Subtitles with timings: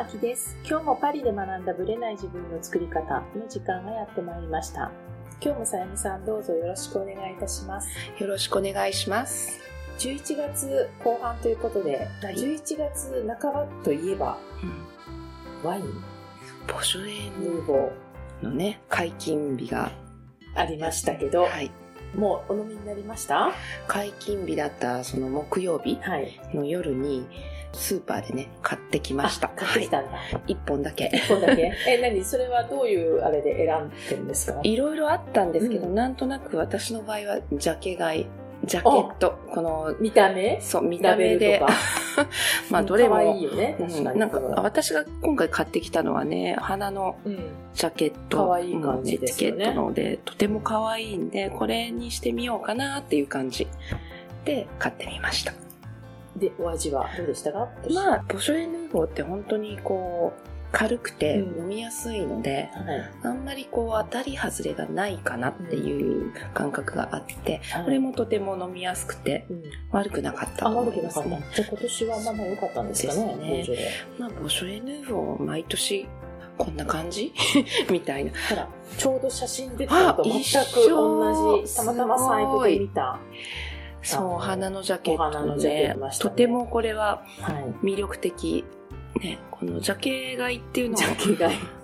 [0.00, 0.56] あきです。
[0.66, 4.90] 今日もパリで学んだブレない自分の作り方の時間がやってまいりました。
[5.42, 7.88] 今日もさゆみさんどうぞよろしくお願いいたします。
[8.18, 9.60] よろしくお願いします。
[9.98, 14.38] 11月後半ということで、はい11月半ばといえば
[15.62, 15.82] ワイン、
[16.66, 19.92] ボジョレヌーーボーのね、解禁日が、
[20.54, 21.70] ありましたけど、はい。
[22.16, 23.52] もうお飲みになりました？
[23.86, 26.40] 解禁日だったその木曜日はい。
[26.54, 27.26] の夜に、
[27.72, 29.48] スーパーでね、買ってきました。
[29.48, 30.10] あ買ってきたんだ。
[30.12, 30.52] はい。
[30.52, 31.10] 一本だけ。
[31.14, 31.72] 一本だけ？
[31.88, 32.24] え、何？
[32.24, 34.60] それはどういうあれで選んでるんですか？
[34.62, 38.26] いろいろあったんですけど、うんなんとなく私の場合は、ジャケ買い、
[38.64, 40.60] ジャケット、この、見た目？
[40.60, 41.62] そう、見た目で。
[42.70, 43.76] まあ、どれも、可愛いよね。
[43.78, 44.16] う確かに。
[44.16, 47.38] んなんか、私が今回買ってきたのはね、花のうん。
[47.72, 53.66] ジャケット、可愛い感じですよねうんエチケットので、とても可愛いんで、これにしてみようかなっていう感じ
[54.44, 55.52] で買ってみました。
[56.36, 57.68] で、お味はどうでしたか？
[57.92, 60.40] まあ、ボジョレ・ヌーボーって本当にこう、
[60.72, 63.10] 軽くてうん飲みやすいので、はい。
[63.24, 69.62] あんまりこう当たり外れがないかなっていう感覚があって、はいこれもとても飲みやすくてうん。
[69.90, 71.28] 悪くなかったあ、と思悪くなかった。
[71.28, 71.46] いますね。
[71.56, 73.66] じゃあ今年はまだ良かったんですかね、ね。
[74.18, 76.06] まあ、ボジョレ・ヌーボー毎年
[76.56, 77.32] こんな感じ？
[77.90, 78.30] みたいな。
[78.48, 83.18] ほら、ちょうど写真出たのとあ全く同じ、たまたまサイトで見た。
[84.02, 87.86] そう、お花のジャケットジャケでットましたねとてもこれははい。
[87.86, 88.64] 魅力的。
[89.20, 91.14] ね、このジャケ買いっていうのジも。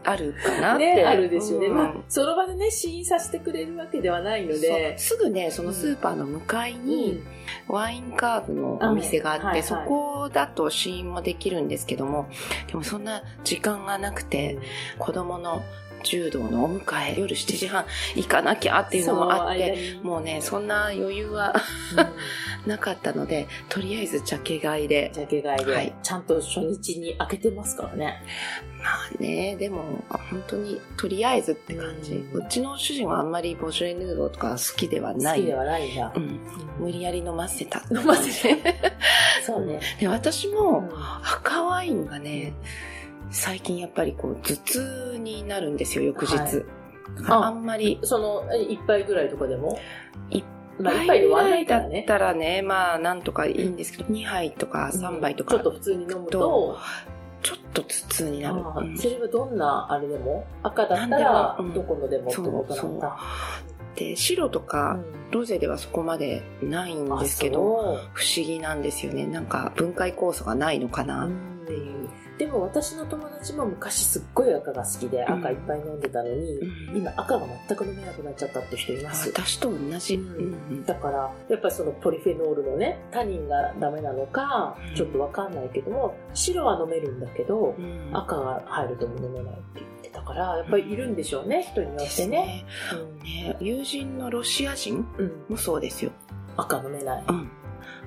[0.04, 0.94] あるかなって。
[0.94, 1.66] ね、あるですよね。
[1.66, 4.96] うんまあ、その場でね、試飲させてくれるわけではないので。
[4.96, 7.22] すぐね、そのスーパーの向かいに
[7.68, 12.28] ワインカーブのお店があって、はいはいそこだと試飲もできるんですけども、
[12.68, 14.58] でもそんな時間がなくて、
[14.98, 15.62] 子供の
[16.06, 21.54] 柔道のお迎え、夜7時半行かなきゃっていうのもあって、もうね、そんな余裕は
[22.64, 25.10] うん なかったので、とりあえずジャケ買いで。
[25.12, 28.22] ジャケ買いで、はいちゃんと初日に開けてますからね。
[28.78, 28.84] ま
[29.18, 32.14] あね、でも、本当にとりあえずって感じ。
[32.32, 35.40] ううんちの主人はあんまりボジョレ・ヌーボーとか好きではない。
[35.40, 36.18] 好きではないんだう。
[36.18, 36.40] ん。
[36.78, 37.82] 無理やり飲ませた。
[37.90, 38.74] 飲ませて。
[39.46, 39.80] そうね。
[40.00, 40.90] で、私うもん
[41.22, 42.52] 赤ワインがね、
[43.30, 46.36] 最近やっぱりこう頭痛になるんですよ、翌日。
[46.36, 46.64] はい。
[47.28, 49.78] ああんまり、その、え一杯ぐらいとかでも？
[50.30, 50.44] 一
[50.78, 51.90] まあ、一一杯ぐらいだっ。
[52.06, 56.78] たらね、まあなんとかいいんですけど、2杯とか3杯とか、ちょっと普通に飲むと、
[57.42, 58.62] ちょっと頭痛になる。
[58.76, 58.98] うん。
[58.98, 60.46] それはどんなあれでも？
[60.62, 63.16] 赤だったらどこのでもってそうことなんだ。
[63.94, 64.98] で、白とか、
[65.30, 69.26] ロゼではそこまでないんうんですけど、ど、不思議なんですよね。
[69.26, 72.08] なんか分解酵素がないのかなっうんていう。
[72.38, 75.38] でも私の友達も昔すっごい赤が好きでうん。
[75.38, 76.96] 赤いっぱい飲んでたのに、うん。
[76.96, 79.30] 今赤が全く飲めなくなっちゃったって人います。
[79.30, 80.16] 私と同じ。
[80.16, 80.54] うん。
[80.70, 80.84] うん。
[80.84, 84.94] だからやっぱりそのポリフェノールのねタニンがダメなのかうん。
[84.94, 88.10] ちょっとわかんないけども白は飲めるんだけどうん。
[88.12, 92.66] 赤が入るとも飲めないって言ってたからやっぱりいるんでしょうね人によでってね。
[92.90, 92.94] す
[93.24, 93.24] ね。
[93.24, 95.06] ね友人のロシア人
[95.48, 96.10] もそうですよ。
[96.56, 97.24] 赤飲めない。
[97.28, 97.50] うん。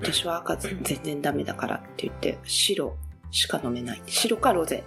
[0.02, 2.96] 私は赤全然ダメだからって言って、白
[3.32, 4.02] しか飲めない。
[4.06, 4.84] 白かロゼ。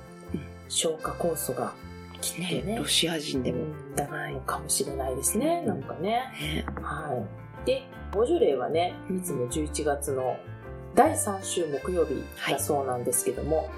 [0.69, 1.75] 消化酵素が
[2.20, 2.62] きっとね。
[2.62, 3.58] ね、ロシア人でも。
[3.58, 6.22] うんだからのかもしれないですね、なんかね。
[6.41, 7.14] ね、は
[7.62, 7.66] い。
[7.66, 10.36] でボジョレーはねいつも11月の
[10.94, 13.70] 第3週木曜日だそうなんですけども、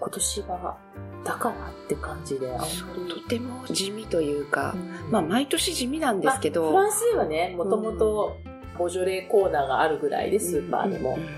[0.00, 0.78] 今年は
[1.24, 3.08] だからって感じであんまり。
[3.08, 5.10] とても地味というか、うん。
[5.12, 8.36] まあ毎年地味なんですけど、まあフランスではねもともと
[8.76, 11.28] ボジョレーコーナーがあるぐらいでスーパーでも、うんうん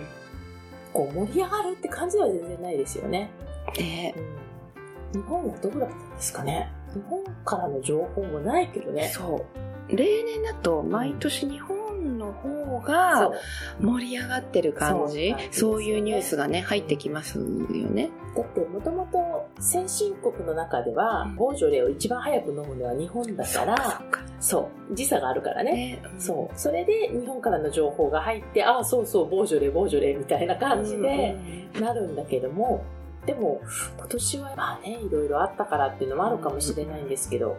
[0.94, 3.31] こう盛り上がるって感じは全然ないですよね、
[3.77, 4.15] ね
[5.12, 6.72] 日本はどうだったんですかね。
[6.93, 9.10] 日本からの情報もないけどね。
[9.15, 9.47] そ
[9.88, 9.97] う。
[9.97, 11.74] 例年だと毎年日本
[12.27, 13.33] の方そがう。
[13.81, 15.35] 盛り上がってる感じ？
[15.51, 18.11] そうねいうニュースがね、入ってきますよね。
[18.37, 21.37] だってもともと先進国の中ではうん。
[21.37, 24.03] ボージョレーを一番早く飲むのは日本だから
[24.41, 24.94] そう。
[24.94, 25.73] 時差があるからね。
[25.73, 26.59] ね、そう。
[26.59, 31.37] それで日本からの情報が入ってああそうそうボージョレーボージョレーみたいな感じで
[31.81, 32.85] なるんだけども
[33.27, 33.61] でも
[33.97, 37.56] 今年はまあねいろいろあったからっていうのもあるかもしれないんですけど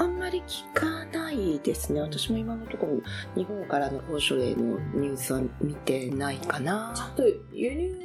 [0.00, 2.00] あんまり聞かないですね。
[2.00, 3.00] 私も今のところ
[3.34, 6.92] 日本からの報奨例のニュースは見てないかちゃな。
[6.92, 7.98] んと輸入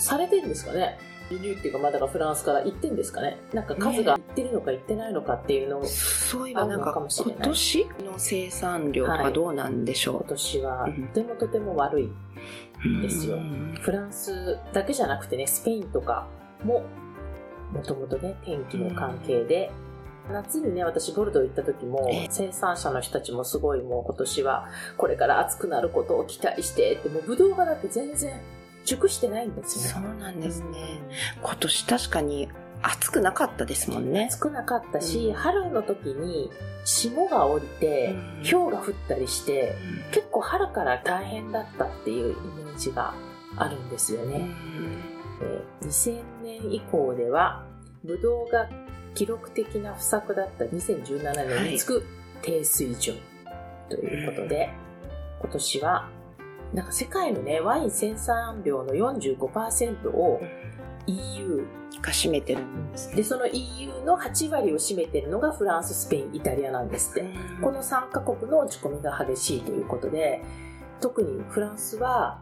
[0.00, 0.98] されてるんですかね。
[1.30, 3.38] 輸入っていうかまあだからフランスから行ってんですかね。
[3.52, 7.36] なんか数が行ってるのか行ってないのかっていうのをそういえばなんかかもしれない。
[7.36, 11.06] 今年の生産量とかどうなんでし今ょ年はうん。
[11.06, 13.00] とてもとても悪い、う。
[13.00, 13.36] ですよ。
[13.36, 13.78] うん。
[13.80, 16.26] フランスだけじゃなくてねスペインとか
[16.64, 16.82] も
[17.72, 19.70] もともとね天気の関係で、
[20.30, 28.40] 夏にね私ボルドー行った時もええ生産者の人たちもすごいもう今年はこれから暑くなることを期待してってもうブドウがだって全然
[28.84, 30.08] 熟してないんですよね。
[30.08, 31.00] そうなんですね。
[31.40, 32.48] 今年確かに
[32.82, 34.26] 暑くなかったですもんね。
[34.26, 36.50] 暑くなかったし、うん、春の時に
[36.84, 39.76] 霜が降りて、うん、氷が降ったりして、
[40.06, 43.14] うん、結構春から大変だったっていうイメージが
[43.56, 44.48] あるんですよね。
[45.42, 47.64] えー、2000年以降では、
[48.04, 48.68] ブドウが
[49.14, 52.04] 記録的な不作だった2017年につく
[52.42, 53.16] 低水準
[53.88, 54.74] ということで、はい、
[55.40, 56.08] 今年は
[56.72, 60.40] なんか世界のね、ワイン生産量の45%を
[61.06, 61.66] EU
[62.00, 67.26] が占めてるんです、で、その EU の8割を占めてるのがフランス、スペイン、イタリアなんですって。
[67.60, 70.42] この3カ国の落ち込みが激しいということで、
[71.00, 72.40] 特にフランスは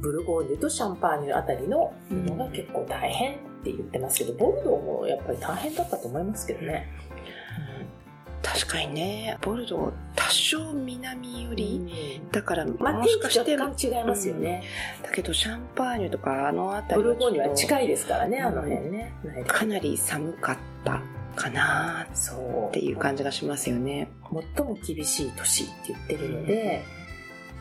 [0.00, 6.88] ブルゴーニュとシャンパーニュあたりのものが結構大変って言ってますけど、ボルドーもやっぱり大変だったと思いますけどね。
[8.40, 14.62] 確かにね、ボルドー多少南寄り、だからまあ、もしかして若干違いますよね、
[14.98, 19.12] うん、だけどシャンパーニュとかあの辺りブルゴーニュは近いですからね、あの辺ね、
[19.46, 21.02] かなり寒かった
[21.34, 24.08] かなっていう感じがしますよね。
[24.56, 26.84] 最も厳しい年って言ってるので、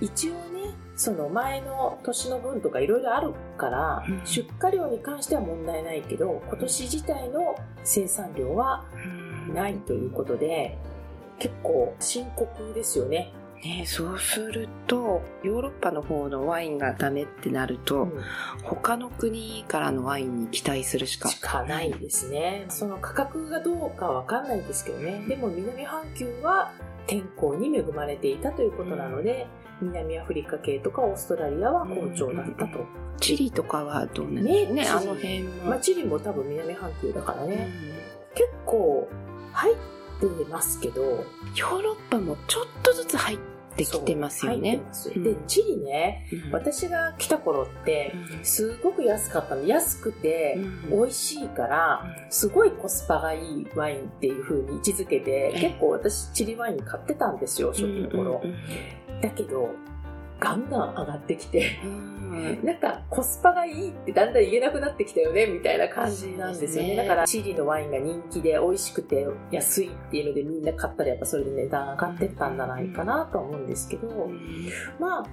[0.01, 8.85] 一応ねその前の年の分とかいろいろあるから、うん、出荷量に関しては問題ないけど今年自体の生産量は
[9.53, 10.77] ないということで
[11.39, 13.31] 結構深刻ですよね。
[13.63, 18.23] ね、そうするとヨーロッパの方のワインがダメってなると、うん、
[18.61, 21.29] 他の国からのワインに期待するしか。
[21.29, 22.65] しかないですね。
[22.69, 25.25] その価格がどうかわかんないですけどね。
[25.27, 26.71] でも南半球は
[27.07, 29.47] 天候に恵まれていたということなので、
[29.81, 32.85] 南アフリカ系とかオーストラリアは好調だったと。
[33.19, 37.68] チリとかはどうなんですかね、あの辺まあ、チリも多分南半球だからね。
[38.35, 39.07] 結構
[39.53, 43.38] 入ってますけど、ヨーロッパもちょっとずつ入っ
[43.75, 44.81] てきてますよね。
[45.15, 48.13] で、チリね、うん、私が来た頃って、
[48.44, 49.63] すごく安かったの。
[49.65, 50.57] 安くて、
[50.89, 58.41] 美味しいから、すごいコスパがいいワインっていう風に位置づけて、結構私チリワイン買ってたんですよ、初期の頃。
[59.22, 59.72] だけど、
[60.40, 61.80] ガンガン上がってきて、
[62.64, 66.90] なんかコスパがいいってだんだん言えなくなってきたよねみたいな感じなんですよね。
[66.90, 74.30] ねだからチリのワインが人気で美味しくて安いっていうのでみんな買ったらやっぱそれで値段上がってったんじゃないかなと思うんですけど、
[75.00, 75.25] まあ、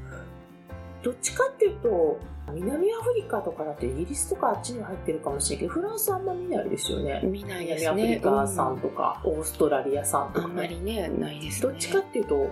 [1.02, 2.18] どっちかっていうと、
[2.52, 7.20] 南アフリカとかだとイギリスとかあっちに入ってるかもしれないけど、フランスあんま見ないですよね。
[7.24, 7.90] 見ないですね。
[7.92, 10.52] 南アフリカ産とか、うん、オーストラリア産とか、ね。
[10.52, 12.48] あんまりね、ないです、ね、どっちかっていうと、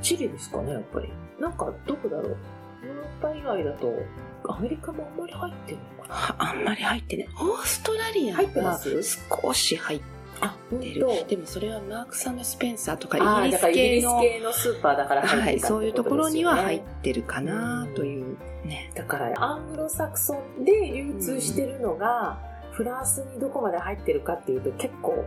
[0.00, 1.12] チリですかね、やっぱり。
[1.38, 2.36] なんか、どこだろう。
[2.84, 3.92] ヨーロッパ以外だと、
[4.48, 7.28] アメリカもあんまり入ってるのかなあんまり入ってない。
[7.40, 8.80] オーストラリアは
[9.42, 10.18] 少し入って。
[11.28, 18.92] でもそれはマークサム・スペンサーとかイギリス系の系のスーパーだから入ってはい、そういうところには入ってるかなというね。
[18.94, 22.38] だからアングロサクソンで流通してるのが、
[22.72, 25.24] フランスにどこまで入ってるかっていうと結構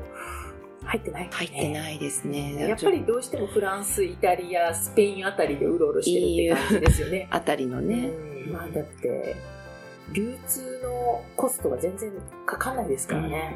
[0.84, 2.68] 入ってない、ね、入ってないですね。
[2.68, 7.28] やっぱりどうしてもフランス、イタリア、スペインあたりでうろうろしてるって感じですよね。
[7.32, 8.12] あたりのね。
[8.52, 9.36] まあだって、
[10.12, 12.12] 流通のコストが全然
[12.46, 13.56] かかんないですからね。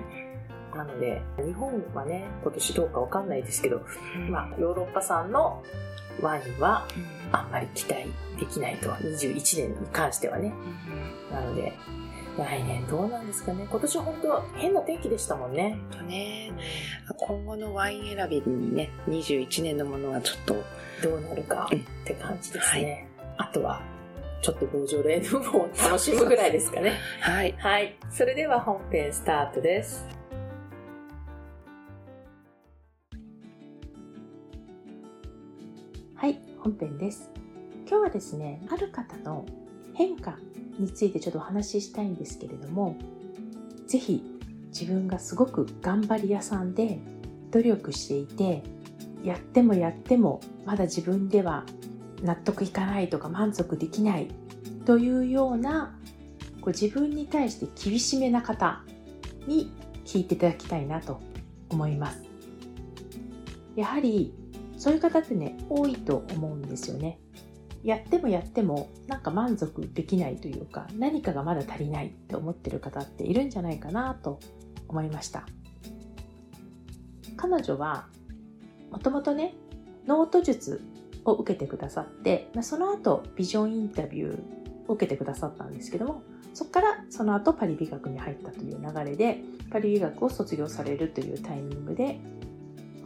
[0.72, 3.82] うん、なので、日本はね、今年どうかわかんないですけど、
[4.16, 5.64] うん、まあヨーロッパ産の
[6.22, 6.88] ワインは
[7.32, 8.06] あんまり期待
[8.40, 10.54] できないと、21年に関してはね。
[11.30, 11.74] うん、なので、
[12.38, 13.66] 来年どうなんですかね。
[13.70, 15.78] 今年本当変な天気でしたもんね。
[15.92, 16.52] 本当ね。
[17.18, 20.56] 今後のワイン選びにね、21年のものはちょっと
[21.02, 23.08] どうなるかって感じですね。
[23.38, 23.82] はい、あとは、
[24.42, 26.94] ちょっとボージョレーヌも楽しむぐらいですかね。
[27.22, 27.54] はい。
[27.58, 27.96] はい。
[28.12, 30.06] それでは本編スタートです。
[36.16, 37.30] はい、本編です。
[37.88, 39.46] 今日はですね、ある方の
[39.96, 40.38] 変化
[40.78, 42.98] についてちょっとお話ししたいんですけれども
[43.88, 44.24] 是非
[44.68, 47.00] 自分がすごく頑張り屋さんで
[47.52, 48.64] 努力していて
[49.24, 51.66] やってもやってもまだ自分では
[52.22, 54.28] 納得いかないとか満足できない
[54.86, 55.98] というような
[56.62, 58.84] こう自分に対して厳しめな方
[59.48, 59.72] に
[60.04, 61.22] 聞いていただきたいなと
[61.70, 62.24] 思います。
[63.76, 64.34] やはり
[64.78, 67.20] そういう方ってね多いと思うんですよね。
[67.86, 74.40] やってもやってもなんか満足できないというか何かがまだ足りないって思ってる方っているんじゃないかなと
[74.88, 75.46] 思いました。
[77.38, 78.08] 彼女は
[78.92, 79.54] もともとね
[80.08, 80.82] ノート術
[81.26, 84.40] を受けてくださってまその後ビジョンインタビュー
[84.88, 86.24] を受けてくださったんですけども
[86.54, 92.20] そこからその後パリ美学に入ったという流れでパリ美学を卒業されるというタイミングで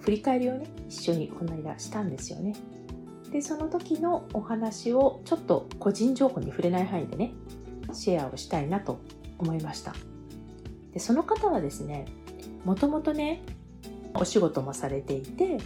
[0.01, 2.53] 振り返りをね一緒にこの間したんですよね。
[3.31, 7.33] でその時のお話をちょっと個人情報に触れない範囲でね
[7.93, 9.00] シェアをしたいなと
[9.38, 9.93] 思いました
[10.93, 12.05] でその方はですね
[12.65, 13.43] もともとね
[14.15, 15.59] お仕事もされていて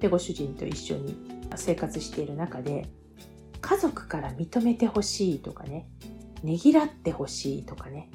[0.00, 1.16] でご主人と一緒に
[1.56, 2.88] 生活している中で
[3.60, 5.88] 家族から認めてほしいとかね
[6.42, 8.10] ねぎらってほしいとかね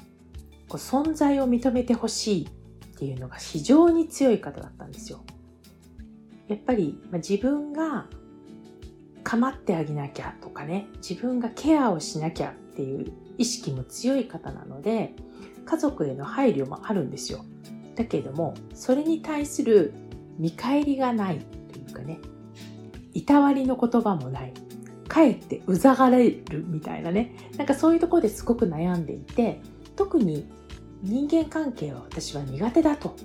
[0.68, 5.22] こう存在を認めてほしいっていうのが非常に強い方だったんですよ。
[6.48, 8.06] やっぱり、まあ、自分が
[9.26, 15.14] 構ってあげなきゃとかね自分がケアをしなきゃっていう意識も強い方なので
[15.64, 17.44] 家族への配慮もあるんですよ。
[17.96, 19.92] だけれどもそれに対する
[20.38, 21.40] 見返りがない
[21.72, 22.20] というかね
[23.14, 24.52] いたわりの言葉もない
[25.08, 29.60] かえってうざがれるみたいなねなんかそういうところですごく悩んでいて
[29.96, 30.46] 特に
[31.02, 33.16] 人間関係は私は苦手だと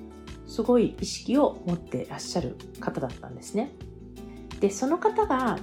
[0.47, 3.73] すごい意識を持ってらっしゃる方だったんですね。
[4.61, 5.57] でその方が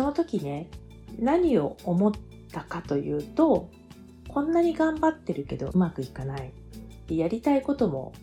[0.00, 0.70] その時ね
[1.18, 2.12] 何を思っ
[2.50, 3.68] たかというと
[4.28, 6.52] こんなに頑張ってるけどうまくいかない。
[7.10, 8.14] やりたいことも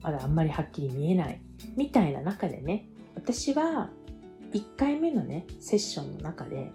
[0.00, 1.40] まだあんまりはっきり見えない。
[1.76, 2.86] みたいな中でね
[3.16, 3.90] 私は
[4.52, 6.70] 1回目のねセッションの中で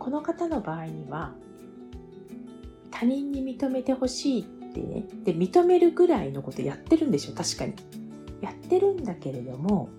[0.00, 1.32] この方の場合には
[2.90, 7.74] 他人に認めてほしいってねで認めるぐらいのことやってるんでしょ確かに。
[8.40, 9.90] やってるんだけれども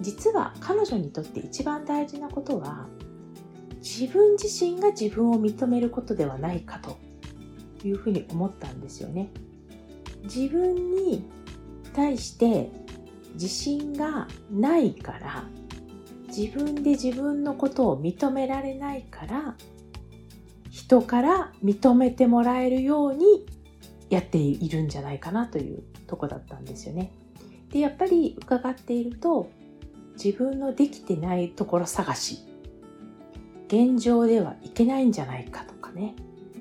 [0.00, 2.88] 実は彼女にとって一番大事なことは
[3.78, 6.98] 自分自身が自分を認めることではないかと
[7.84, 9.30] いうふうに思ったんですよね。
[10.24, 11.24] 自分に
[11.92, 12.70] 対して
[13.34, 15.44] 自信がないから
[16.28, 19.56] 自分で自分のことを認められないから
[20.70, 23.46] 人から認めてもらえるように
[24.10, 27.12] やっているんじゃないかなというとこだったんですよね。
[27.70, 29.50] でやっぱり伺っていると
[30.14, 32.40] 自分のできてないところ探し。
[33.68, 36.14] 現状ではいけないんじゃないかとかね。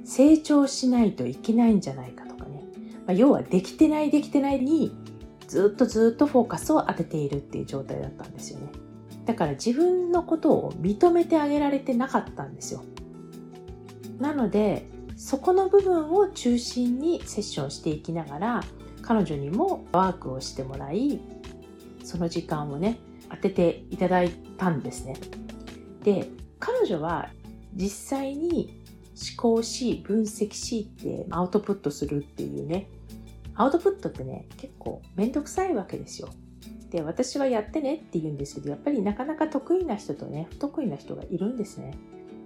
[0.04, 2.64] 成長しないといけないんじゃないかとかね、
[3.06, 4.96] まあ、要はできてないできてないに
[5.48, 8.72] ずっとずっとフォーカスを当てているっていう状態だったんですよね。
[9.26, 12.84] だから自分のことを認めてあげられてなかったんですよ。
[14.20, 18.64] なのでそこの部分を中心にセッションしていきながら
[19.02, 21.20] 彼女にもワークをしてもらい
[22.04, 23.00] その時間をね
[23.32, 25.16] 当てていただいたんですね。
[26.04, 26.28] で
[26.60, 27.30] 彼女は
[27.74, 28.82] 実際に
[29.16, 32.88] 思考し分析しってアウトプットするっていうね。
[33.56, 36.30] アウトプットってね結構めんどくさいわけですよ。
[36.90, 41.94] で私はやってねって言うんですけどやっぱりなかなか得意な人とね不得意な人がいるんですね。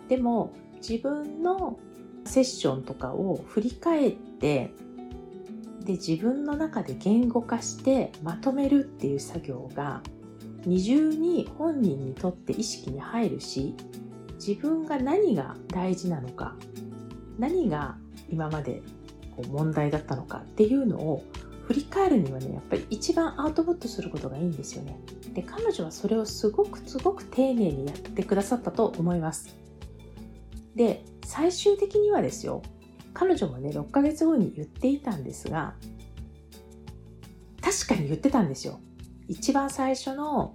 [0.08, 1.80] でも自分の
[2.26, 4.72] セッションとかを振り返って
[5.84, 10.02] で自分の中で言語化してまとめるっていう作業が
[10.66, 13.76] 二重に本人にとって意識に入るし
[14.36, 16.56] 自分が何が大事なのか
[17.38, 17.98] 何が
[18.30, 18.82] 今まで
[19.36, 21.24] こう問題だったのかっていうのを
[21.68, 25.00] 振り返るにはねやっぱり一番アウトプットすることがいいんですよね。
[25.34, 29.56] で彼女はそれをすごくすごく丁寧にやってくださったと思います。
[30.76, 32.62] で最終的にはですよ
[33.14, 35.74] 彼女もね6ヶ月後に言っていたんですが
[37.62, 38.80] 確かに言ってたんですよ。
[39.28, 40.54] 一番最初の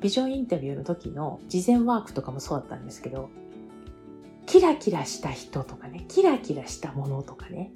[0.00, 3.30] ビジョンインタビューの時の事前ワークとかもそうだったんですけど
[4.46, 7.72] キラキラした人とかねキラキラしたものとかね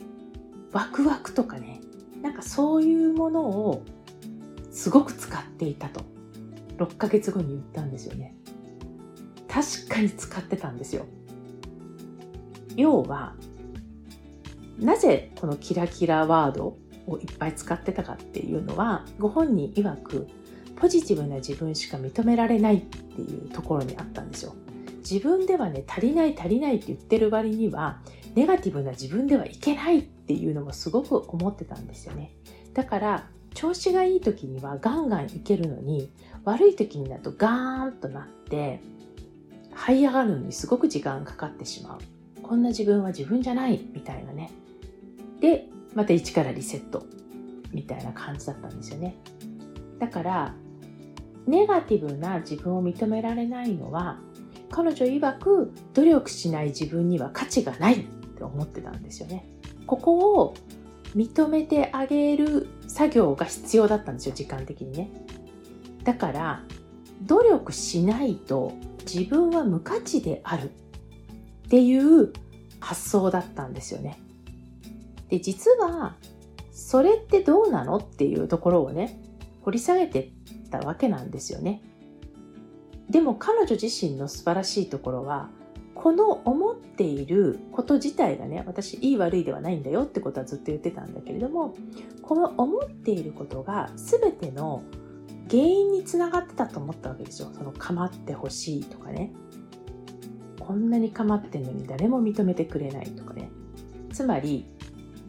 [0.73, 1.81] ワクワクとかね
[2.23, 3.83] なんかそういうものを
[4.71, 6.03] すごく使っていたと
[6.79, 8.35] 6ヶ月後に言ったんですよね。
[9.49, 11.07] 確かに使ってたんですよ。
[12.77, 13.35] 要は
[14.79, 20.29] なぜこのキラキラワードをいっぱい使ってたかっていうのはご本人曰く
[20.77, 24.55] ポジティブな自分しか認められないっていうところにあったんですよ。
[24.99, 28.01] 自分ではね足りない足りないって言ってる割には
[28.35, 32.33] ネガティブな自分ではいけないっていうのもすごく思ってたんですよね。
[32.75, 36.11] だから調子がいい時にはガンガンいけるのに
[36.45, 38.81] 悪い時になるとガーンとなって
[39.75, 42.43] 這い上がるのにすごく時間かかってしまう。
[42.43, 44.51] こんな自分は自分じゃないみたいなね。
[45.41, 47.07] でまた一からリセット
[47.73, 49.17] みたいな感じだったんですよね
[49.99, 50.55] だから
[51.47, 54.19] ネガティブな自分を認められないのは
[54.71, 59.45] 彼女曰く努力しない自分には価値がないって思ってたんですよね。
[59.87, 60.55] ここを
[61.17, 65.11] 認めてあげる作業が必要だったんですよ時間的にね。
[66.05, 66.63] だから
[67.23, 72.33] 努力しないと自分は無価値であるっていう
[72.79, 74.21] 発想だったんですよね。
[75.31, 76.17] で実は
[76.73, 79.21] それってどうなのっていうところをね
[79.63, 80.33] 掘り下げて
[80.71, 81.83] たわけなんですよね。
[83.09, 85.51] でも彼女自身の素晴らしいところは
[85.95, 91.75] この思っていること自体がね、私いい悪いではないんだよってことはずっと言ってたんだけれども、
[92.23, 94.83] この思っていることが全ての
[95.51, 97.51] 原因につながってたと思ったわけですよ。
[97.53, 99.31] その構ってほしいとかね。
[100.59, 103.51] こんなに構ってんのに誰も認めてくれないとかね。
[104.11, 104.67] つまり、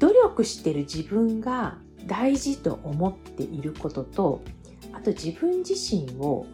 [0.02, 1.78] 努力してる自分が
[2.08, 4.42] 大事と思っていることと、
[4.94, 6.48] あと自分自身を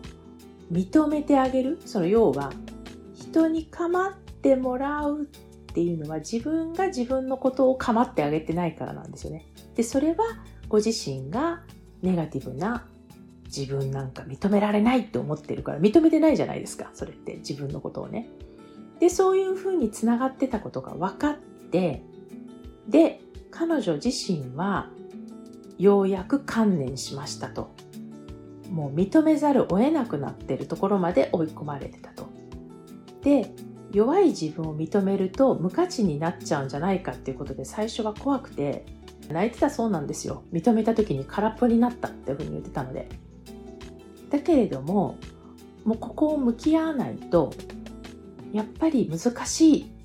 [0.70, 1.80] 認めてあげる。
[1.86, 2.52] その要は、
[3.16, 5.26] 人に構ってもらうっ
[5.74, 9.46] ていうのは自分が自分のことを構ってあげてないからなんですよね。
[9.76, 10.26] で、それは
[10.68, 11.64] ご自身が
[12.02, 12.86] ネガティブな
[13.46, 16.90] 自分なんか認められないって思ってるから認めてないじゃないですか。
[16.94, 18.28] それって自分のことをね。
[19.00, 21.38] で、そういうふうにつながってたことが分かっ
[21.72, 22.04] て、
[22.90, 23.22] で、
[23.58, 24.92] 彼女自身は
[25.80, 27.72] ようやく観念しましたと。
[28.72, 32.28] もう認めざるを得なくなってるところまで追い込まれてたと。
[33.24, 33.52] で、
[33.92, 38.86] 弱い自分を認めると無価値になっちゃうんじゃないかっていうことで最初は怖くて
[39.30, 40.44] 泣いてたそうなんですよ。
[40.54, 43.10] 認めた時に空っぽになったっていうふうに言ってたので。
[44.30, 45.18] だけれども、
[45.84, 47.52] もうここを向き合わないと、
[48.54, 49.97] やっぱり難しい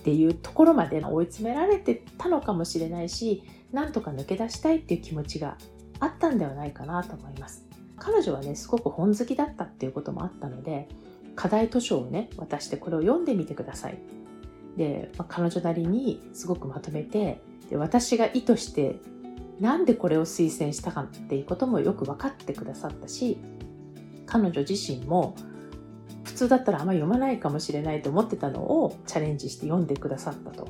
[0.00, 3.42] っていうところまで追い詰められてたのかもしれないし、
[3.72, 5.58] なんとか抜け出したいっていう気持ちが
[6.00, 7.66] あったんではないかなと思います。
[7.98, 10.88] 彼女はね、すごく本好きだったっていうこともあったので、
[11.36, 13.98] 課題図書をね、渡してこれを読んでみてください。
[14.76, 18.96] で、まあ、彼女なりにすごくまとめて、で私が意図して
[19.60, 23.38] なんでこれを推薦したかっていうこともよく分かってくださったし、
[24.26, 25.34] 彼女自身も
[26.24, 30.68] 普通だったらあんま読まないかもしれないと思ってたのをチャレンジして読んでくださったと。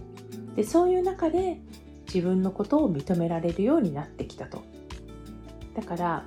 [0.57, 1.61] でそういう中で
[2.13, 4.63] 自分のことを認められるようになってきたと。
[5.75, 6.25] だから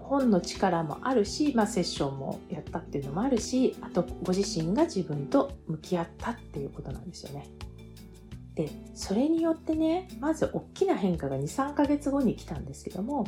[0.00, 7.46] 本の力もあるし、まあ、セッションもやったっていうのもあるしあとご自身が自分と向き合ったっていうことなんですよね。
[8.54, 13.26] でそれによってねまず大きな変化が23ヶ月後に来たんですけども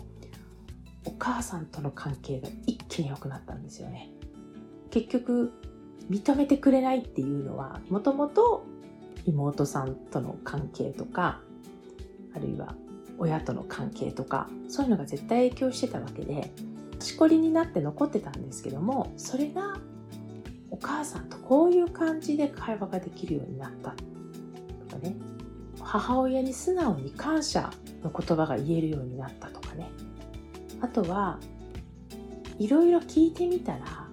[1.07, 4.11] お母さんとの関係が一気に良くなったんですよね。
[4.95, 5.53] 結局
[6.09, 8.65] 認めてくれないっていうのはもともと
[9.27, 11.41] 妹さんとの関係とか
[12.33, 12.77] あるいは
[13.19, 16.53] 親との関係とかそういうのが絶対影響してたわけで
[17.01, 19.79] しこりになって残ってたんですけどもそれが
[20.71, 23.91] お母さんとこういう感じで会話ができるようになった。
[23.91, 25.17] とかね
[25.81, 27.73] 母親に素直に感謝
[28.05, 29.91] の言葉が言えるようになったとかね。
[30.81, 31.41] あとは
[32.61, 34.04] いろいろ聞いてみたら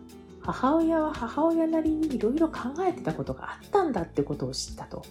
[0.43, 5.03] 母親は母親なりにいろいろ考えてたことがあったんだってことを知ったと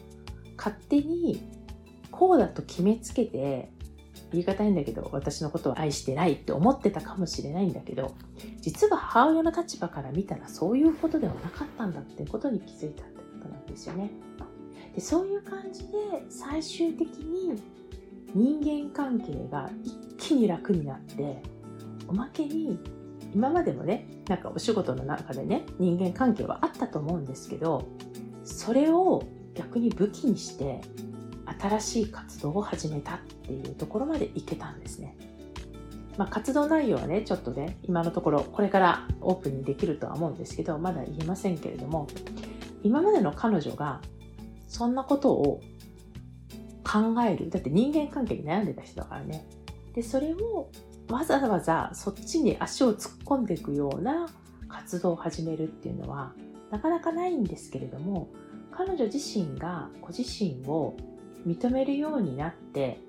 [0.57, 1.43] 勝手に
[2.11, 3.71] こうだと決めつけて
[4.33, 8.15] 言い方いいんだけど私のことを愛してないって思ってたかもしれないんだけど
[8.61, 14.11] 実は母親の立場から見たらそういうことではなかったんだってことに気づいたってことなんですよね。
[14.95, 17.55] でそういう感じで最終的に
[18.35, 21.43] 人間関係が一気に楽になって
[22.09, 22.79] おまけに
[23.35, 27.89] 今までもねなんかお仕事の中でね人間関係はあったと思うんですけど
[28.45, 29.23] それを
[29.55, 30.81] 逆に武器にして
[31.61, 35.17] 新しい活動を始めたっていうところまでいけたんですね。
[36.17, 42.09] まあ、活動内容はねちょっとね今のところこれからオープンにできるとは思うんですけどまだ言えませんけれども
[42.83, 44.01] 今までの彼女が
[44.69, 45.61] そんなことを
[46.91, 47.51] 考える。
[47.51, 49.47] だって人間関係に悩んでた人だからね。
[49.95, 50.71] で、それを
[51.11, 54.29] わざわざそっちに足を突っ込んでいくような
[54.69, 56.33] 活動を始めるっていうのは
[56.71, 58.29] なかなかないんですけれども、
[58.71, 60.97] 彼女自身がご自身を
[61.47, 63.01] 認めるようになって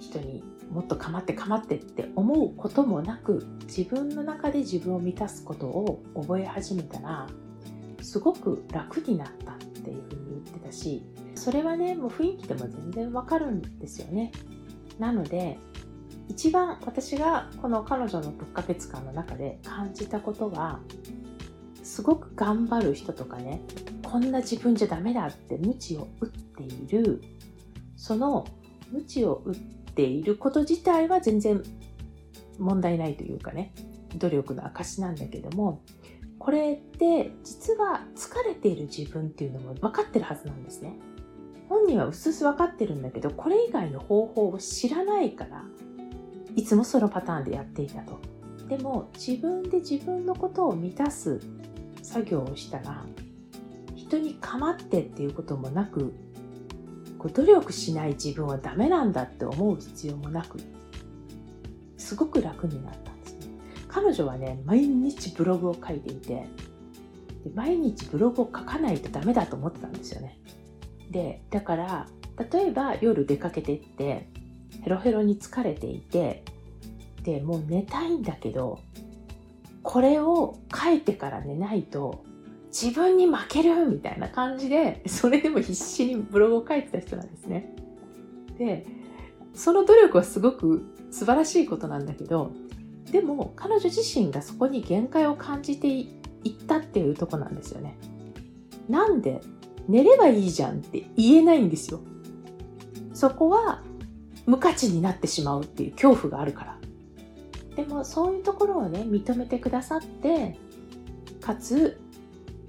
[0.00, 7.26] 人にもっと構って構ってって思うこともなく自分の中で自分を満たすことを覚え始めたら
[8.00, 14.32] すごく楽になったっていうふうに言ってたしそれはねもう雰囲気でも全然わかるんですよね。
[14.98, 15.58] なので
[16.32, 20.80] 一番私がこの彼女の6ヶ月間の中で感じたことは
[21.82, 23.60] すごく頑張る人とかね
[24.02, 27.20] こんな自分じゃダメだって鞭を打っている
[27.96, 28.46] その
[28.90, 29.54] 鞭を打っ
[29.94, 31.62] ていること自体は全然
[32.58, 33.74] 問題ないというかね
[34.16, 35.82] 努力の証なんだけども
[36.38, 40.94] これって実は疲れている自分っていうのも分かってるはずなんですね。
[41.68, 45.64] 本人はうすうす分かってるんだけどこれ以外の方法を知らないから
[46.54, 48.20] いつもそのパターンでやっていたと。
[48.68, 51.40] でも自分で自分のことを満たす
[52.02, 53.04] 作業をしたら
[53.94, 56.14] 人に構ってっていうこともなく
[57.34, 60.58] 努力しない自分はダメなんだって思う必要もなく
[61.96, 63.46] すごく楽になったんですね。
[63.88, 66.46] 彼女はね、毎日ブログを書いていて、
[67.44, 70.38] で毎日ブログを書かないとダメだと思ってたんですよね。
[71.10, 72.08] で、だから、
[72.50, 74.28] 例えば夜出かけてって、
[74.80, 76.44] ヘロヘロに疲れていて、
[77.22, 78.80] で、もう寝たいんだけど、
[79.82, 82.24] これを書いてから寝ないと
[82.68, 87.74] 自分に負けるみたいな感じで、それでも必死にブログを書いてた人なんですね。
[88.58, 88.86] で、
[89.54, 92.52] その努力はすごく素晴らしいことなんだけど、
[93.10, 96.08] でも彼女自身がそこに限界を感じてい
[96.48, 97.98] ったっていうとこなんですよね。
[98.88, 99.40] なんで
[99.88, 102.00] 寝ればいいじゃんって言えないんですよ。
[103.12, 103.82] そこは
[104.46, 106.78] 無価値になってしまうっていう恐怖があるから。
[107.76, 110.58] でもそういうところをね、認めてくださって、
[111.40, 112.00] かつ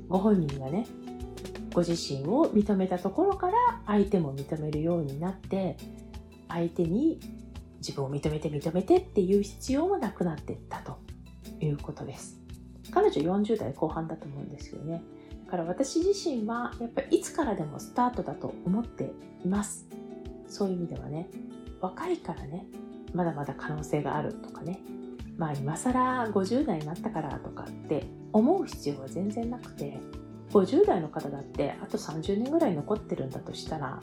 [0.08, 0.86] ご本人がね、
[1.74, 3.54] ご自身を認めたところから
[3.88, 5.78] 相手も認めるようになって、
[6.48, 7.20] 相手に
[7.80, 11.00] 自分を認めて認めてっていう必要もなくなっていったと
[11.60, 12.40] いうことです。
[12.92, 15.04] 彼女40代後半だと思うんですけどね。
[15.46, 19.12] だから私自身はやっぱりいつからでもスタートだと思って
[19.44, 19.88] います。
[20.48, 21.28] そういう意味ではね、
[21.84, 22.66] 若いからね、
[23.14, 24.80] まだまだ可能性があるとかね、
[25.38, 30.00] まあ今更50代になったからとかって思う必要は全然なくて、
[30.54, 34.00] 50代の方だってあと30年ぐらい残ってるんだとしたら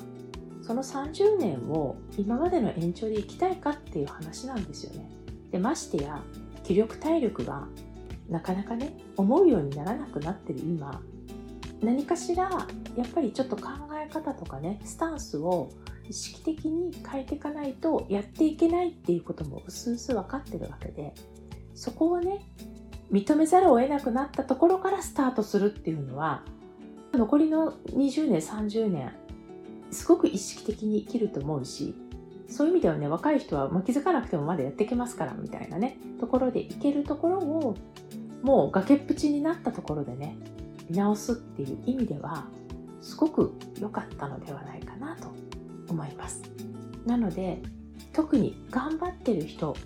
[0.63, 5.09] その30年を今までの延長で生きたいかっていう話なんですよね。
[5.51, 6.21] でましてや
[6.65, 7.67] 気力体力が
[8.29, 11.01] なかなかね思うようにならなくなってる今
[11.83, 12.51] 何かしら
[12.97, 13.71] やっぱりちょっと考
[14.05, 15.71] え方とかねスタンスを
[16.11, 21.15] 意識的に変えていかないとやっていけないっていうこともうすうす分かってるわけで
[21.77, 22.41] そこをね
[23.13, 26.43] 認めざるを得なくなったところからスタートするっていうのは
[27.13, 29.13] 残りの20年30年
[29.93, 31.95] すごく意識的に生きると思うし
[32.49, 37.77] そういう意味ではね若い人はもう気づかなくてもまだやっていけますからみたいなねところでいけるところを
[38.43, 40.37] もう崖っぷちになったところでね
[40.89, 42.47] 見直すっていう意味では
[43.01, 45.29] すごく良かったのではないかなと
[45.91, 46.43] 思います。
[47.07, 47.63] なので
[48.13, 49.77] 特に頑張ってる人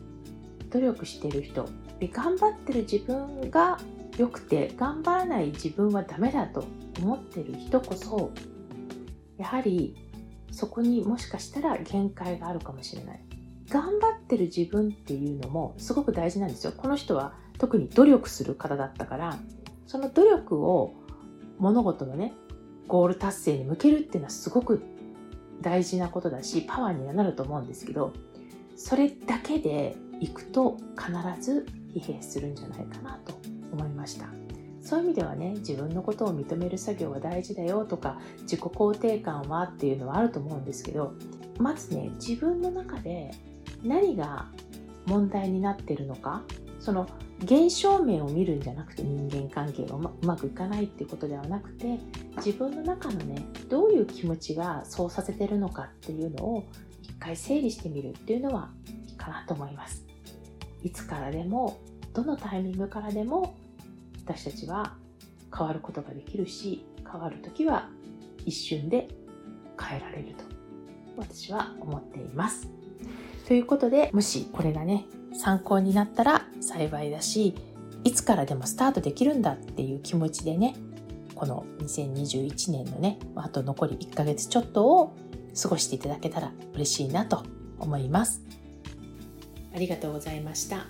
[0.71, 1.69] 努力してる人
[2.01, 3.79] で頑張ってる自分が
[4.19, 6.65] 良くて頑張らない自分はダメだと
[7.01, 8.31] 思ってる人こそ
[9.37, 9.97] やはり
[10.51, 13.21] そこにもしかしたら限界があるかもしれない。
[13.69, 16.73] 頑張ってる自分っていうのもすごく大事なんですよ。
[16.77, 19.39] この人は特に努力する方だったから
[19.87, 20.95] その努力を
[21.59, 22.35] 物事のね
[22.87, 24.83] ゴール達成に向けるっていうのはすごく
[25.65, 28.13] 大事なことだしパワーにはなると思うんですけど
[28.77, 33.35] それだけでいくと必ず疲弊するんじゃないかなと
[33.73, 34.27] 思いました。
[34.83, 41.15] そういう意味ではね自分のことを認める作業は大事だよとか自己肯定感はっていうのはあると思うんですけど
[41.59, 43.31] まずね自分の中で
[43.83, 44.47] 何が
[45.07, 46.43] 問題になってるのか
[46.81, 47.07] その
[47.43, 51.99] 現象面を見るんじゃなくて人間関係がうまくいかないっていうことではなくて
[52.37, 56.65] 自分の中のねどういう気持ちがそうさせてるのかっていうのを
[57.03, 58.71] 一回整理してみるっていうのは
[59.09, 60.05] いいかなと思います
[60.83, 61.81] いつからでも
[62.13, 63.57] どのタイミングからでも
[64.25, 64.97] 私たちは
[65.57, 67.89] 変わることができるし変わる時は
[68.45, 69.09] 一瞬で
[69.81, 70.45] 変えられると
[71.17, 72.69] 私は思っています。
[73.47, 77.55] ということでもしこれがね参考になったら幸いだし
[78.05, 80.77] いつからでもスタートできるんだっていう気持ちでね
[81.35, 85.17] この2021年のねあと残り1ヶ月ちょっとを
[85.61, 87.45] 過ごしていただけたら嬉しいなと
[87.79, 88.43] 思います。
[89.75, 90.87] ありがとうございました。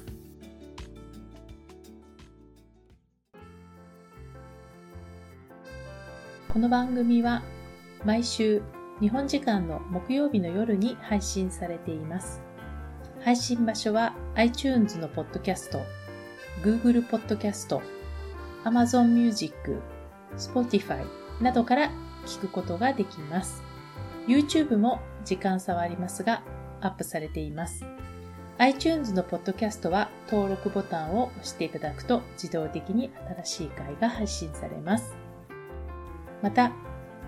[6.53, 7.43] この番組は
[8.05, 8.63] 毎週
[9.01, 12.44] 日本時間の木曜日の夜に配信されています。
[13.25, 15.81] 配信場所は iTunes のポッドキャスト、
[16.63, 17.81] Google ポッドキャスト、
[18.65, 19.81] Amazon Music、
[20.37, 21.07] Spotify
[21.41, 21.91] などから
[22.27, 23.63] 聞くことができます。
[24.29, 26.43] YouTube も時間差はありますが
[26.83, 27.87] アップされています。
[28.59, 33.11] iTunes のポッドキャストは登録ボタンを押していただくと自動的に
[33.43, 35.15] 新しい回が配信されます。
[36.43, 36.73] また、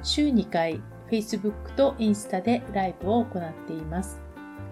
[0.03, 4.26] 週2回 Facebook とインスタでライブを行っています。